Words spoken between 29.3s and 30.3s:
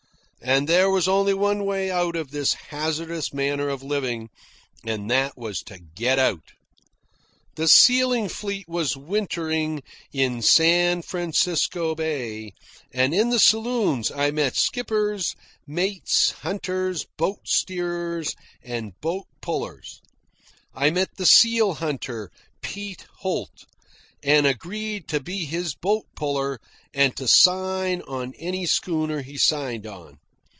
signed on.